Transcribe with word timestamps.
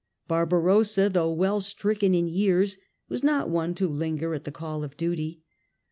Barbarossa, 0.27 1.09
though 1.13 1.31
well 1.31 1.59
stricken 1.61 2.15
in 2.15 2.27
years, 2.27 2.75
was 3.07 3.23
not 3.23 3.51
one 3.51 3.75
to 3.75 3.87
linger 3.87 4.33
at 4.33 4.45
the 4.45 4.51
call 4.51 4.83
of 4.83 4.97
duty. 4.97 5.43